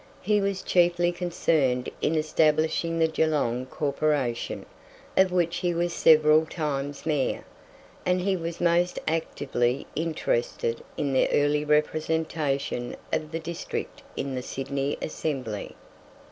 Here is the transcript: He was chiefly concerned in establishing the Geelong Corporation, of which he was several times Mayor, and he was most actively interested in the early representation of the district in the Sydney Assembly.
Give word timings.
He 0.23 0.41
was 0.41 0.63
chiefly 0.63 1.11
concerned 1.11 1.87
in 2.01 2.15
establishing 2.15 2.97
the 2.97 3.07
Geelong 3.07 3.67
Corporation, 3.67 4.65
of 5.15 5.31
which 5.31 5.57
he 5.57 5.75
was 5.75 5.93
several 5.93 6.47
times 6.47 7.05
Mayor, 7.05 7.45
and 8.03 8.19
he 8.21 8.35
was 8.35 8.59
most 8.59 8.97
actively 9.07 9.85
interested 9.95 10.81
in 10.97 11.13
the 11.13 11.29
early 11.31 11.63
representation 11.63 12.95
of 13.13 13.31
the 13.31 13.37
district 13.39 14.01
in 14.17 14.33
the 14.33 14.41
Sydney 14.41 14.97
Assembly. 15.03 15.75